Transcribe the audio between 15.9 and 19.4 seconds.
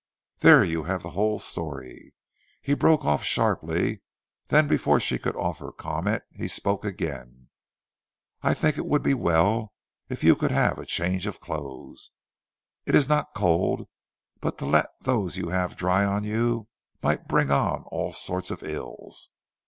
on you might bring on all sorts of ills.